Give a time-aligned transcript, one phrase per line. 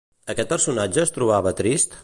[0.33, 1.99] Aquest personatge es trobava trist?